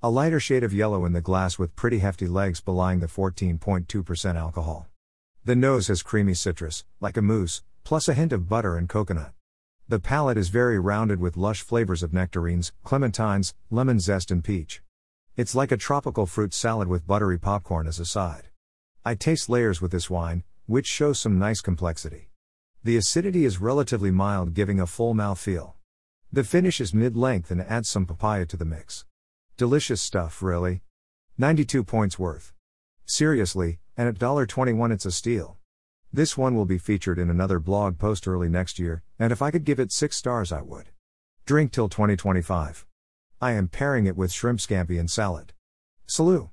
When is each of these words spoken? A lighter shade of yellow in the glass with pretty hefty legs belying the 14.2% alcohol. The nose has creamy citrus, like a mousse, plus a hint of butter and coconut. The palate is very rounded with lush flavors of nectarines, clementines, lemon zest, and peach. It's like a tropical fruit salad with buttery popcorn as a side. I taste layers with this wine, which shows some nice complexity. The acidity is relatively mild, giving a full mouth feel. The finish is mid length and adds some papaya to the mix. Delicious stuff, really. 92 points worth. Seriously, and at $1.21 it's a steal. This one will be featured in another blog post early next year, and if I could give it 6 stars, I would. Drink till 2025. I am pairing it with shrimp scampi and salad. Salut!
A 0.00 0.10
lighter 0.10 0.38
shade 0.38 0.62
of 0.62 0.72
yellow 0.72 1.04
in 1.06 1.12
the 1.12 1.20
glass 1.20 1.58
with 1.58 1.74
pretty 1.74 1.98
hefty 1.98 2.28
legs 2.28 2.60
belying 2.60 3.00
the 3.00 3.08
14.2% 3.08 4.36
alcohol. 4.36 4.86
The 5.44 5.56
nose 5.56 5.88
has 5.88 6.04
creamy 6.04 6.34
citrus, 6.34 6.84
like 7.00 7.16
a 7.16 7.22
mousse, 7.22 7.64
plus 7.82 8.06
a 8.06 8.14
hint 8.14 8.32
of 8.32 8.48
butter 8.48 8.76
and 8.76 8.88
coconut. 8.88 9.32
The 9.88 9.98
palate 9.98 10.38
is 10.38 10.50
very 10.50 10.78
rounded 10.78 11.18
with 11.18 11.36
lush 11.36 11.62
flavors 11.62 12.04
of 12.04 12.12
nectarines, 12.12 12.72
clementines, 12.84 13.54
lemon 13.72 13.98
zest, 13.98 14.30
and 14.30 14.44
peach. 14.44 14.82
It's 15.36 15.56
like 15.56 15.72
a 15.72 15.76
tropical 15.76 16.26
fruit 16.26 16.54
salad 16.54 16.86
with 16.86 17.08
buttery 17.08 17.36
popcorn 17.36 17.88
as 17.88 17.98
a 17.98 18.04
side. 18.04 18.50
I 19.04 19.16
taste 19.16 19.48
layers 19.48 19.80
with 19.80 19.90
this 19.90 20.08
wine, 20.08 20.44
which 20.66 20.86
shows 20.86 21.18
some 21.18 21.40
nice 21.40 21.60
complexity. 21.60 22.28
The 22.84 22.96
acidity 22.96 23.44
is 23.44 23.60
relatively 23.60 24.12
mild, 24.12 24.54
giving 24.54 24.78
a 24.78 24.86
full 24.86 25.14
mouth 25.14 25.40
feel. 25.40 25.74
The 26.32 26.44
finish 26.44 26.80
is 26.80 26.94
mid 26.94 27.16
length 27.16 27.50
and 27.50 27.60
adds 27.62 27.88
some 27.88 28.06
papaya 28.06 28.46
to 28.46 28.56
the 28.56 28.64
mix. 28.64 29.04
Delicious 29.58 30.00
stuff, 30.00 30.40
really. 30.40 30.82
92 31.36 31.82
points 31.82 32.16
worth. 32.16 32.52
Seriously, 33.04 33.80
and 33.96 34.08
at 34.08 34.14
$1.21 34.14 34.92
it's 34.92 35.04
a 35.04 35.10
steal. 35.10 35.56
This 36.12 36.38
one 36.38 36.54
will 36.54 36.64
be 36.64 36.78
featured 36.78 37.18
in 37.18 37.28
another 37.28 37.58
blog 37.58 37.98
post 37.98 38.28
early 38.28 38.48
next 38.48 38.78
year, 38.78 39.02
and 39.18 39.32
if 39.32 39.42
I 39.42 39.50
could 39.50 39.64
give 39.64 39.80
it 39.80 39.90
6 39.90 40.16
stars, 40.16 40.52
I 40.52 40.62
would. 40.62 40.90
Drink 41.44 41.72
till 41.72 41.88
2025. 41.88 42.86
I 43.40 43.50
am 43.50 43.66
pairing 43.66 44.06
it 44.06 44.16
with 44.16 44.30
shrimp 44.30 44.60
scampi 44.60 44.96
and 44.96 45.10
salad. 45.10 45.54
Salut! 46.06 46.50